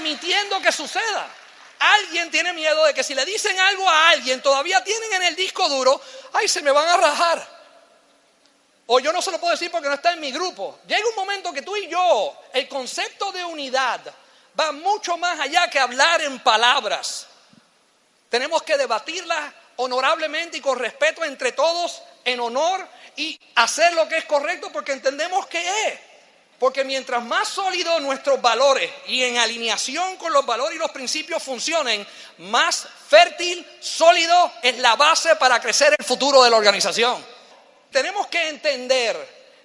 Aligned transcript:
permitiendo 0.00 0.60
que 0.62 0.72
suceda. 0.72 1.28
Alguien 1.78 2.30
tiene 2.30 2.54
miedo 2.54 2.84
de 2.86 2.94
que 2.94 3.04
si 3.04 3.14
le 3.14 3.24
dicen 3.26 3.58
algo 3.60 3.88
a 3.88 4.10
alguien, 4.10 4.40
todavía 4.40 4.82
tienen 4.82 5.12
en 5.14 5.22
el 5.24 5.36
disco 5.36 5.68
duro, 5.68 6.00
ay, 6.32 6.48
se 6.48 6.62
me 6.62 6.70
van 6.70 6.88
a 6.88 6.96
rajar. 6.96 7.60
O 8.86 8.98
yo 8.98 9.12
no 9.12 9.20
se 9.20 9.30
lo 9.30 9.38
puedo 9.38 9.52
decir 9.52 9.70
porque 9.70 9.88
no 9.88 9.94
está 9.94 10.12
en 10.12 10.20
mi 10.20 10.32
grupo. 10.32 10.80
Llega 10.86 11.06
un 11.06 11.14
momento 11.14 11.52
que 11.52 11.62
tú 11.62 11.76
y 11.76 11.86
yo, 11.88 12.34
el 12.54 12.66
concepto 12.66 13.30
de 13.30 13.44
unidad 13.44 14.00
va 14.58 14.72
mucho 14.72 15.18
más 15.18 15.38
allá 15.38 15.68
que 15.68 15.78
hablar 15.78 16.22
en 16.22 16.38
palabras. 16.40 17.26
Tenemos 18.30 18.62
que 18.62 18.78
debatirla 18.78 19.52
honorablemente 19.76 20.56
y 20.56 20.60
con 20.60 20.78
respeto 20.78 21.24
entre 21.24 21.52
todos, 21.52 22.02
en 22.24 22.40
honor 22.40 22.86
y 23.16 23.38
hacer 23.54 23.92
lo 23.92 24.08
que 24.08 24.18
es 24.18 24.24
correcto 24.24 24.70
porque 24.72 24.92
entendemos 24.92 25.46
que 25.46 25.88
es. 25.88 26.09
Porque 26.60 26.84
mientras 26.84 27.24
más 27.24 27.48
sólidos 27.48 28.02
nuestros 28.02 28.38
valores 28.42 28.90
y 29.06 29.22
en 29.22 29.38
alineación 29.38 30.16
con 30.16 30.30
los 30.30 30.44
valores 30.44 30.76
y 30.76 30.78
los 30.78 30.90
principios 30.90 31.42
funcionen, 31.42 32.06
más 32.36 32.86
fértil, 33.08 33.66
sólido 33.80 34.52
es 34.60 34.76
la 34.76 34.94
base 34.94 35.36
para 35.36 35.58
crecer 35.58 35.96
el 35.98 36.04
futuro 36.04 36.44
de 36.44 36.50
la 36.50 36.58
organización. 36.58 37.24
Tenemos 37.90 38.26
que 38.26 38.50
entender 38.50 39.16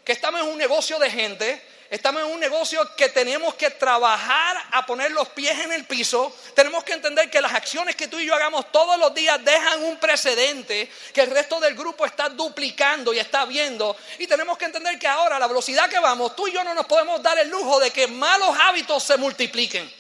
que 0.06 0.14
estamos 0.14 0.40
en 0.40 0.48
un 0.48 0.58
negocio 0.58 0.98
de 0.98 1.12
gente 1.12 1.62
Estamos 1.90 2.24
en 2.24 2.30
un 2.30 2.40
negocio 2.40 2.96
que 2.96 3.10
tenemos 3.10 3.54
que 3.54 3.70
trabajar 3.70 4.58
a 4.72 4.86
poner 4.88 5.12
los 5.12 5.30
pies 5.30 5.60
en 5.60 5.72
el 5.72 5.86
piso. 5.86 6.36
Tenemos 6.56 6.84
que 6.84 6.94
entender 6.94 7.30
que 7.30 7.40
las 7.40 7.54
acciones 7.54 7.96
que 7.96 8.08
tú 8.08 8.18
y 8.18 8.26
yo 8.26 8.34
hagamos 8.34 8.72
todos 8.72 8.98
los 8.98 9.14
días 9.14 9.44
dejan 9.46 9.84
un 9.84 9.98
precedente 9.98 10.92
que 11.14 11.22
el 11.22 11.30
resto 11.30 11.60
del 11.60 11.76
grupo 11.76 12.06
está 12.06 12.30
duplicando 12.30 13.14
y 13.14 13.20
está 13.20 13.46
viendo. 13.46 13.96
Y 14.18 14.26
tenemos 14.26 14.58
que 14.58 14.66
entender 14.66 14.98
que 14.98 15.08
ahora, 15.08 15.36
a 15.36 15.40
la 15.40 15.48
velocidad 15.48 15.88
que 15.88 16.00
vamos, 16.00 16.36
tú 16.36 16.48
y 16.48 16.54
yo 16.54 16.64
no 16.64 16.74
nos 16.74 16.88
podemos 16.88 17.22
dar 17.22 17.38
el 17.38 17.50
lujo 17.50 17.80
de 17.80 17.92
que 17.92 18.08
malos 18.08 18.58
hábitos 18.60 19.04
se 19.04 19.18
multipliquen. 19.18 19.92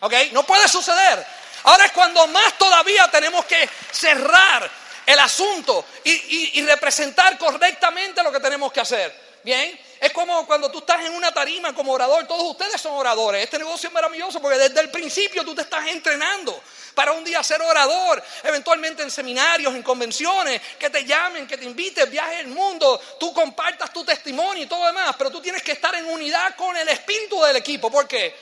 ¿Ok? 0.00 0.14
No 0.32 0.42
puede 0.42 0.66
suceder. 0.66 1.24
Ahora 1.64 1.84
es 1.84 1.92
cuando 1.92 2.26
más 2.26 2.58
todavía 2.58 3.08
tenemos 3.12 3.44
que 3.44 3.68
cerrar 3.92 4.68
el 5.06 5.18
asunto 5.20 5.84
y, 6.02 6.58
y 6.58 6.66
representar 6.66 7.38
correctamente 7.38 8.22
lo 8.24 8.32
que 8.32 8.40
tenemos 8.40 8.72
que 8.72 8.80
hacer. 8.80 9.28
Bien, 9.44 9.78
es 10.00 10.12
como 10.12 10.46
cuando 10.46 10.70
tú 10.70 10.78
estás 10.78 11.04
en 11.04 11.14
una 11.14 11.32
tarima 11.32 11.74
como 11.74 11.92
orador, 11.92 12.26
todos 12.26 12.44
ustedes 12.50 12.80
son 12.80 12.92
oradores. 12.92 13.42
Este 13.42 13.58
negocio 13.58 13.88
es 13.88 13.92
maravilloso 13.92 14.40
porque 14.40 14.58
desde 14.58 14.80
el 14.80 14.90
principio 14.90 15.44
tú 15.44 15.54
te 15.54 15.62
estás 15.62 15.88
entrenando 15.88 16.60
para 16.94 17.12
un 17.12 17.24
día 17.24 17.42
ser 17.42 17.62
orador, 17.62 18.22
eventualmente 18.42 19.02
en 19.02 19.10
seminarios, 19.10 19.74
en 19.74 19.82
convenciones, 19.82 20.60
que 20.78 20.90
te 20.90 21.04
llamen, 21.04 21.46
que 21.46 21.56
te 21.56 21.64
inviten, 21.64 22.10
viajes 22.10 22.40
el 22.40 22.48
mundo, 22.48 23.00
tú 23.18 23.32
compartas 23.32 23.92
tu 23.92 24.04
testimonio 24.04 24.64
y 24.64 24.66
todo 24.66 24.86
demás, 24.86 25.14
pero 25.16 25.30
tú 25.30 25.40
tienes 25.40 25.62
que 25.62 25.72
estar 25.72 25.94
en 25.94 26.06
unidad 26.06 26.56
con 26.56 26.76
el 26.76 26.88
espíritu 26.88 27.40
del 27.42 27.56
equipo, 27.56 27.90
porque 27.90 28.34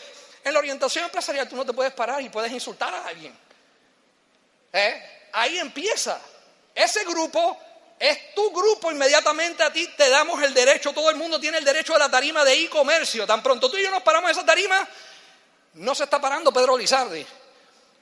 en 0.43 0.53
la 0.53 0.59
orientación 0.59 1.05
empresarial 1.05 1.49
tú 1.49 1.57
no 1.57 1.67
te 1.67 1.73
puedes 1.73 1.93
parar 1.93 2.23
y 2.23 2.29
puedes 2.29 2.53
insultar 2.53 2.95
a 2.95 3.07
alguien. 3.07 3.37
¿Eh? 4.73 5.29
Ahí 5.33 5.59
empieza. 5.59 6.21
Ese 6.75 7.05
grupo 7.05 7.59
es 7.99 8.35
tu 8.35 8.51
grupo, 8.51 8.91
inmediatamente 8.91 9.63
a 9.63 9.73
ti 9.73 9.89
te 9.97 10.09
damos 10.11 10.43
el 10.43 10.53
derecho, 10.53 10.93
todo 10.93 11.11
el 11.11 11.17
mundo 11.17 11.41
tiene 11.41 11.59
el 11.59 11.65
derecho 11.65 11.95
a 11.95 11.99
la 11.99 12.11
tarima 12.11 12.45
de 12.45 12.65
e-comercio. 12.65 13.27
Tan 13.27 13.43
pronto 13.43 13.71
tú 13.71 13.77
y 13.77 13.83
yo 13.83 13.91
nos 13.91 14.03
paramos 14.03 14.31
en 14.31 14.37
esa 14.37 14.47
tarima, 14.47 14.87
no 15.75 15.95
se 15.95 16.05
está 16.05 16.21
parando 16.21 16.53
Pedro 16.53 16.77
Lizardi. 16.77 17.25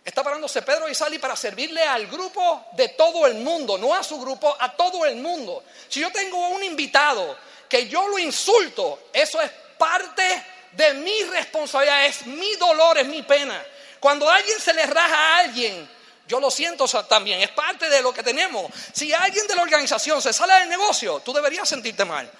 Está 0.05 0.23
parándose 0.23 0.61
Pedro 0.63 0.87
Lizardi 0.87 1.19
para 1.19 1.35
servirle 1.35 1.83
al 1.83 2.09
grupo 2.09 2.67
de 2.73 2.91
todo 2.91 3.27
el 3.27 3.37
mundo, 3.37 3.79
no 3.79 3.95
a 3.95 4.03
su 4.03 4.21
grupo, 4.21 4.55
a 4.59 4.77
todo 4.77 5.07
el 5.07 5.17
mundo. 5.17 5.65
Si 5.89 6.01
yo 6.01 6.13
tengo 6.13 6.49
un 6.49 6.63
invitado 6.63 7.39
que 7.69 7.89
yo 7.89 8.07
lo 8.09 8.19
insulto, 8.19 9.09
eso 9.13 9.41
es 9.41 9.51
parte 9.79 10.45
de 10.73 10.95
mi 10.95 11.23
responsabilidad, 11.25 12.05
es 12.05 12.27
mi 12.27 12.55
dolor, 12.57 12.99
es 12.99 13.07
mi 13.07 13.23
pena. 13.23 13.65
Cuando 13.99 14.29
a 14.29 14.37
alguien 14.37 14.61
se 14.61 14.75
le 14.75 14.85
raja 14.87 15.17
a 15.17 15.39
alguien, 15.39 15.89
yo 16.27 16.41
lo 16.41 16.51
siento 16.51 16.87
también, 17.05 17.41
es 17.41 17.51
parte 17.51 17.89
de 17.89 18.03
lo 18.03 18.13
que 18.13 18.23
tenemos. 18.23 18.71
Si 18.93 19.13
alguien 19.13 19.47
de 19.47 19.55
la 19.55 19.63
organización 19.63 20.23
se 20.23 20.33
sale 20.33 20.55
del 20.61 20.69
negocio, 20.69 21.21
tú 21.21 21.33
deberías 21.33 21.69
sentirte 21.69 22.05
mal. 22.05 22.31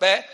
¿Ves? 0.00 0.24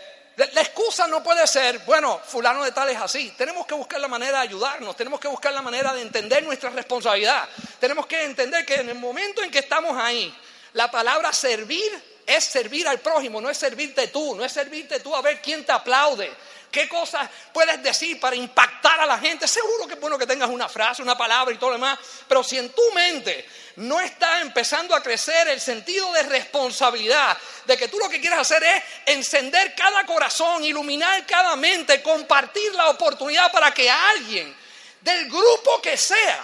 La 0.53 0.61
excusa 0.61 1.07
no 1.07 1.21
puede 1.21 1.45
ser, 1.45 1.79
bueno, 1.79 2.19
fulano 2.25 2.63
de 2.63 2.71
tal 2.71 2.89
es 2.89 2.97
así. 2.97 3.33
Tenemos 3.37 3.67
que 3.67 3.73
buscar 3.73 3.99
la 3.99 4.07
manera 4.07 4.39
de 4.39 4.47
ayudarnos, 4.47 4.95
tenemos 4.95 5.19
que 5.19 5.27
buscar 5.27 5.53
la 5.53 5.61
manera 5.61 5.93
de 5.93 6.01
entender 6.01 6.43
nuestra 6.43 6.69
responsabilidad. 6.69 7.47
Tenemos 7.79 8.07
que 8.07 8.23
entender 8.23 8.65
que 8.65 8.75
en 8.75 8.89
el 8.89 8.95
momento 8.95 9.43
en 9.43 9.51
que 9.51 9.59
estamos 9.59 9.97
ahí, 9.97 10.33
la 10.73 10.89
palabra 10.89 11.33
servir 11.33 12.10
es 12.25 12.43
servir 12.43 12.87
al 12.87 12.99
prójimo, 12.99 13.41
no 13.41 13.49
es 13.49 13.57
servirte 13.57 14.07
tú, 14.07 14.35
no 14.35 14.43
es 14.43 14.51
servirte 14.51 14.99
tú 14.99 15.15
a 15.15 15.21
ver 15.21 15.41
quién 15.41 15.65
te 15.65 15.71
aplaude, 15.71 16.31
¿Qué 16.71 16.87
cosas 16.87 17.29
puedes 17.51 17.83
decir 17.83 18.17
para 18.17 18.35
impactar 18.35 19.01
a 19.01 19.05
la 19.05 19.19
gente? 19.19 19.45
Seguro 19.45 19.87
que 19.87 19.95
es 19.95 19.99
bueno 19.99 20.17
que 20.17 20.25
tengas 20.25 20.49
una 20.49 20.69
frase, 20.69 21.01
una 21.01 21.17
palabra 21.17 21.53
y 21.53 21.57
todo 21.57 21.71
lo 21.71 21.75
demás, 21.75 21.99
pero 22.29 22.43
si 22.43 22.57
en 22.57 22.69
tu 22.69 22.91
mente 22.93 23.45
no 23.75 23.99
está 23.99 24.39
empezando 24.39 24.95
a 24.95 25.03
crecer 25.03 25.49
el 25.49 25.59
sentido 25.59 26.09
de 26.13 26.23
responsabilidad, 26.23 27.37
de 27.65 27.75
que 27.75 27.89
tú 27.89 27.99
lo 27.99 28.07
que 28.07 28.21
quieres 28.21 28.39
hacer 28.39 28.63
es 28.63 28.83
encender 29.05 29.75
cada 29.75 30.05
corazón, 30.05 30.63
iluminar 30.63 31.25
cada 31.25 31.57
mente, 31.57 32.01
compartir 32.01 32.73
la 32.73 32.89
oportunidad 32.89 33.51
para 33.51 33.73
que 33.73 33.89
alguien 33.89 34.55
del 35.01 35.27
grupo 35.27 35.81
que 35.81 35.97
sea 35.97 36.41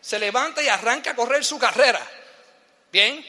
se 0.00 0.18
levante 0.18 0.64
y 0.64 0.68
arranque 0.68 1.10
a 1.10 1.14
correr 1.14 1.44
su 1.44 1.58
carrera. 1.58 2.00
Bien, 2.90 3.24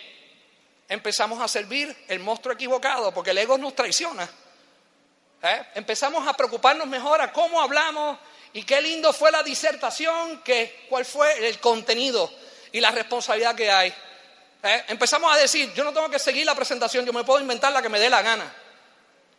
empezamos 0.91 1.41
a 1.41 1.47
servir 1.47 1.95
el 2.09 2.19
monstruo 2.19 2.53
equivocado 2.53 3.13
porque 3.13 3.31
el 3.31 3.37
ego 3.37 3.57
nos 3.57 3.73
traiciona. 3.73 4.29
¿Eh? 5.41 5.65
Empezamos 5.75 6.27
a 6.27 6.33
preocuparnos 6.33 6.85
mejor 6.85 7.21
a 7.21 7.31
cómo 7.31 7.61
hablamos 7.61 8.19
y 8.51 8.63
qué 8.63 8.81
lindo 8.81 9.13
fue 9.13 9.31
la 9.31 9.41
disertación, 9.41 10.43
cuál 10.89 11.05
fue 11.05 11.47
el 11.47 11.59
contenido 11.59 12.29
y 12.73 12.81
la 12.81 12.91
responsabilidad 12.91 13.55
que 13.55 13.71
hay. 13.71 13.87
¿Eh? 14.63 14.83
Empezamos 14.89 15.33
a 15.33 15.37
decir, 15.37 15.71
yo 15.73 15.85
no 15.85 15.93
tengo 15.93 16.09
que 16.09 16.19
seguir 16.19 16.45
la 16.45 16.55
presentación, 16.55 17.05
yo 17.05 17.13
me 17.13 17.23
puedo 17.23 17.39
inventar 17.39 17.71
la 17.71 17.81
que 17.81 17.87
me 17.87 17.97
dé 17.97 18.09
la 18.09 18.21
gana. 18.21 18.53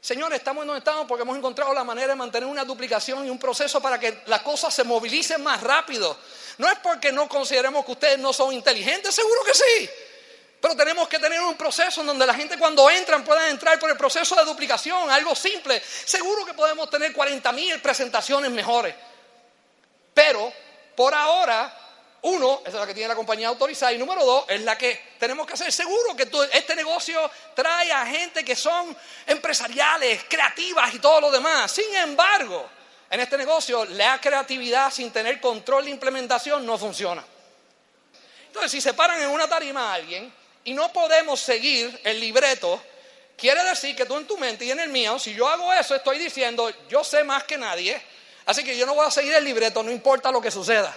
Señores, 0.00 0.38
estamos 0.38 0.62
en 0.62 0.68
donde 0.68 0.78
estamos 0.78 1.06
porque 1.06 1.22
hemos 1.22 1.36
encontrado 1.36 1.74
la 1.74 1.84
manera 1.84 2.08
de 2.08 2.14
mantener 2.14 2.48
una 2.48 2.64
duplicación 2.64 3.26
y 3.26 3.30
un 3.30 3.38
proceso 3.38 3.78
para 3.82 4.00
que 4.00 4.22
las 4.24 4.40
cosas 4.40 4.72
se 4.72 4.84
movilicen 4.84 5.42
más 5.42 5.60
rápido. 5.60 6.16
No 6.56 6.66
es 6.66 6.78
porque 6.78 7.12
no 7.12 7.28
consideremos 7.28 7.84
que 7.84 7.92
ustedes 7.92 8.18
no 8.18 8.32
son 8.32 8.54
inteligentes, 8.54 9.14
seguro 9.14 9.44
que 9.44 9.52
sí. 9.52 9.90
Pero 10.62 10.76
tenemos 10.76 11.08
que 11.08 11.18
tener 11.18 11.40
un 11.40 11.56
proceso 11.56 12.02
en 12.02 12.06
donde 12.06 12.24
la 12.24 12.34
gente 12.34 12.56
cuando 12.56 12.88
entran 12.88 13.24
pueda 13.24 13.48
entrar 13.50 13.80
por 13.80 13.90
el 13.90 13.96
proceso 13.96 14.36
de 14.36 14.44
duplicación, 14.44 15.10
algo 15.10 15.34
simple. 15.34 15.82
Seguro 15.82 16.46
que 16.46 16.54
podemos 16.54 16.88
tener 16.88 17.12
40 17.12 17.50
mil 17.50 17.80
presentaciones 17.80 18.48
mejores. 18.48 18.94
Pero 20.14 20.52
por 20.94 21.12
ahora, 21.16 21.76
uno, 22.22 22.60
esa 22.60 22.68
es 22.68 22.74
la 22.74 22.86
que 22.86 22.94
tiene 22.94 23.08
la 23.08 23.16
compañía 23.16 23.48
autorizada, 23.48 23.92
y 23.92 23.98
número 23.98 24.24
dos, 24.24 24.44
es 24.46 24.60
la 24.60 24.78
que 24.78 25.14
tenemos 25.18 25.48
que 25.48 25.54
hacer 25.54 25.72
seguro 25.72 26.14
que 26.14 26.30
este 26.52 26.76
negocio 26.76 27.28
trae 27.56 27.90
a 27.90 28.06
gente 28.06 28.44
que 28.44 28.54
son 28.54 28.96
empresariales, 29.26 30.26
creativas 30.28 30.94
y 30.94 31.00
todo 31.00 31.22
lo 31.22 31.32
demás. 31.32 31.72
Sin 31.72 31.92
embargo, 31.96 32.70
en 33.10 33.18
este 33.18 33.36
negocio 33.36 33.84
la 33.84 34.20
creatividad 34.20 34.92
sin 34.92 35.10
tener 35.10 35.40
control 35.40 35.86
de 35.86 35.90
implementación 35.90 36.64
no 36.64 36.78
funciona. 36.78 37.24
Entonces, 38.46 38.70
si 38.70 38.80
se 38.80 38.94
paran 38.94 39.20
en 39.20 39.28
una 39.28 39.48
tarima 39.48 39.90
a 39.90 39.94
alguien 39.94 40.41
y 40.64 40.74
no 40.74 40.92
podemos 40.92 41.40
seguir 41.40 42.00
el 42.04 42.20
libreto, 42.20 42.82
quiere 43.36 43.62
decir 43.64 43.96
que 43.96 44.06
tú 44.06 44.16
en 44.16 44.26
tu 44.26 44.36
mente 44.38 44.64
y 44.64 44.70
en 44.70 44.80
el 44.80 44.88
mío, 44.88 45.18
si 45.18 45.34
yo 45.34 45.48
hago 45.48 45.72
eso, 45.72 45.94
estoy 45.94 46.18
diciendo, 46.18 46.70
yo 46.88 47.02
sé 47.02 47.24
más 47.24 47.44
que 47.44 47.58
nadie, 47.58 48.00
así 48.46 48.62
que 48.62 48.76
yo 48.76 48.86
no 48.86 48.94
voy 48.94 49.06
a 49.06 49.10
seguir 49.10 49.34
el 49.34 49.44
libreto, 49.44 49.82
no 49.82 49.90
importa 49.90 50.30
lo 50.30 50.40
que 50.40 50.50
suceda. 50.50 50.96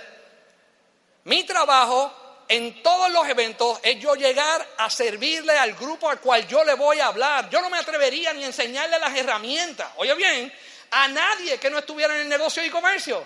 Mi 1.23 1.43
trabajo 1.43 2.43
en 2.47 2.83
todos 2.83 3.11
los 3.11 3.27
eventos 3.27 3.79
es 3.81 3.99
yo 3.99 4.15
llegar 4.15 4.65
a 4.77 4.89
servirle 4.89 5.57
al 5.57 5.73
grupo 5.73 6.09
al 6.09 6.19
cual 6.19 6.47
yo 6.47 6.63
le 6.63 6.75
voy 6.75 6.99
a 6.99 7.07
hablar. 7.07 7.49
Yo 7.49 7.61
no 7.61 7.69
me 7.69 7.79
atrevería 7.79 8.33
ni 8.33 8.43
a 8.43 8.47
enseñarle 8.47 8.99
las 8.99 9.15
herramientas, 9.15 9.89
oye 9.97 10.13
bien, 10.13 10.53
a 10.91 11.07
nadie 11.07 11.57
que 11.57 11.69
no 11.69 11.79
estuviera 11.79 12.13
en 12.15 12.21
el 12.21 12.29
negocio 12.29 12.63
y 12.63 12.69
comercio, 12.69 13.25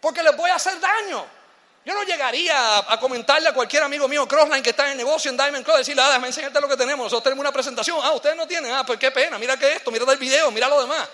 porque 0.00 0.22
les 0.22 0.36
voy 0.36 0.50
a 0.50 0.54
hacer 0.54 0.78
daño. 0.80 1.41
Yo 1.84 1.94
no 1.94 2.04
llegaría 2.04 2.78
a, 2.78 3.00
comentarle 3.00 3.48
a 3.48 3.52
cualquier 3.52 3.82
amigo 3.82 4.06
mío, 4.06 4.26
Crossline, 4.28 4.62
que 4.62 4.70
está 4.70 4.84
en 4.84 4.92
el 4.92 4.98
negocio 4.98 5.30
en 5.32 5.36
Diamond 5.36 5.64
Club, 5.64 5.78
decirle, 5.78 6.00
ah, 6.02 6.08
déjame 6.08 6.28
enseñarte 6.28 6.60
lo 6.60 6.68
que 6.68 6.76
tenemos. 6.76 7.04
Nosotros 7.04 7.24
tenemos 7.24 7.40
una 7.40 7.52
presentación. 7.52 7.98
Ah, 8.00 8.12
ustedes 8.12 8.36
no 8.36 8.46
tienen. 8.46 8.70
Ah, 8.70 8.86
pues 8.86 9.00
qué 9.00 9.10
pena. 9.10 9.36
Mira 9.36 9.56
que 9.56 9.72
esto, 9.72 9.90
mira 9.90 10.04
el 10.10 10.18
video, 10.18 10.52
mira 10.52 10.68
lo 10.68 10.80
demás. 10.80 11.08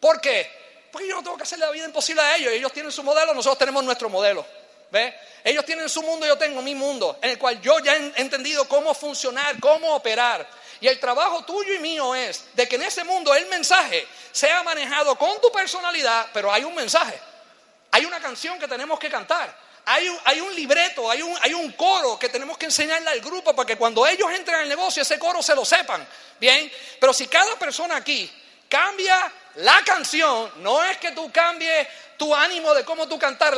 ¿Por 0.00 0.22
qué? 0.22 0.50
Porque 0.90 1.06
yo 1.06 1.16
no 1.16 1.22
tengo 1.22 1.36
que 1.36 1.42
hacerle 1.42 1.66
la 1.66 1.72
vida 1.72 1.84
imposible 1.84 2.22
a 2.22 2.36
ellos. 2.36 2.52
Ellos 2.52 2.72
tienen 2.72 2.92
su 2.92 3.02
modelo, 3.02 3.34
nosotros 3.34 3.58
tenemos 3.58 3.84
nuestro 3.84 4.08
modelo. 4.08 4.46
¿Ve? 4.90 5.14
Ellos 5.42 5.66
tienen 5.66 5.88
su 5.90 6.02
mundo, 6.02 6.26
yo 6.26 6.38
tengo 6.38 6.62
mi 6.62 6.74
mundo, 6.74 7.18
en 7.20 7.30
el 7.30 7.38
cual 7.38 7.60
yo 7.60 7.78
ya 7.80 7.94
he 7.94 8.12
entendido 8.16 8.66
cómo 8.66 8.94
funcionar, 8.94 9.60
cómo 9.60 9.94
operar. 9.96 10.48
Y 10.80 10.86
el 10.86 10.98
trabajo 10.98 11.44
tuyo 11.44 11.74
y 11.74 11.78
mío 11.80 12.14
es 12.14 12.44
de 12.54 12.66
que 12.66 12.76
en 12.76 12.82
ese 12.82 13.04
mundo 13.04 13.34
el 13.34 13.46
mensaje 13.48 14.06
sea 14.32 14.62
manejado 14.62 15.16
con 15.16 15.40
tu 15.42 15.52
personalidad, 15.52 16.28
pero 16.32 16.50
hay 16.50 16.64
un 16.64 16.74
mensaje. 16.74 17.18
Hay 17.90 18.06
una 18.06 18.20
canción 18.20 18.58
que 18.58 18.66
tenemos 18.66 18.98
que 18.98 19.10
cantar 19.10 19.63
hay 19.86 20.40
un, 20.40 20.54
libreto, 20.54 21.10
hay 21.10 21.20
un, 21.20 21.36
hay 21.42 21.52
un 21.52 21.72
coro 21.72 22.18
que 22.18 22.28
tenemos 22.28 22.56
que 22.56 22.66
enseñarle 22.66 23.10
al 23.10 23.20
grupo 23.20 23.54
para 23.54 23.66
que 23.66 23.76
cuando 23.76 24.06
ellos 24.06 24.30
entren 24.32 24.60
al 24.60 24.68
negocio 24.68 25.02
ese 25.02 25.18
coro 25.18 25.42
se 25.42 25.54
lo 25.54 25.64
sepan. 25.64 26.06
Bien, 26.40 26.70
pero 26.98 27.12
si 27.12 27.26
cada 27.26 27.56
persona 27.56 27.96
aquí 27.96 28.30
cambia 28.68 29.30
la 29.56 29.82
canción, 29.84 30.50
no 30.56 30.82
es 30.82 30.96
que 30.96 31.12
tú 31.12 31.30
cambies 31.30 31.86
tu 32.16 32.34
ánimo 32.34 32.72
de 32.74 32.84
cómo 32.84 33.06
tú 33.06 33.18
cantar. 33.18 33.52